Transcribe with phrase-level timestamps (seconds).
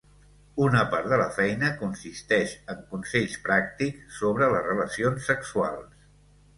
[0.67, 6.07] Una part de la feina consisteix en consells pràctics sobre les relacions sexuals.